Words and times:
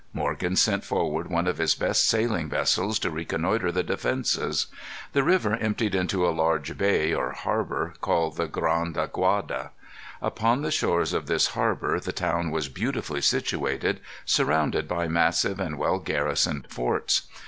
Morgan 0.13 0.55
sent 0.55 0.83
forward 0.83 1.29
one 1.29 1.45
of 1.45 1.59
his 1.59 1.75
best 1.75 2.07
sailing 2.07 2.49
vessels 2.49 2.97
to 2.97 3.11
reconnoitre 3.11 3.71
the 3.71 3.83
defences. 3.83 4.65
The 5.13 5.21
river 5.21 5.55
emptied 5.57 5.93
into 5.93 6.27
a 6.27 6.33
large 6.33 6.75
bay 6.75 7.13
or 7.13 7.33
harbor 7.33 7.93
called 8.01 8.35
the 8.35 8.47
Grande 8.47 8.97
Aguada. 8.97 9.69
Upon 10.19 10.63
the 10.63 10.71
shores 10.71 11.13
of 11.13 11.27
this 11.27 11.49
harbor 11.49 11.99
the 11.99 12.11
town 12.13 12.49
was 12.49 12.67
beautifully 12.67 13.21
situated, 13.21 13.99
surrounded 14.25 14.87
by 14.87 15.07
massive 15.07 15.59
and 15.59 15.77
well 15.77 15.99
garrisoned 15.99 16.65
forts. 16.71 17.27